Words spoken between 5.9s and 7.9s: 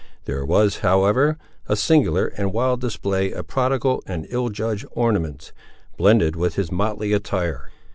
blended with his motley attire.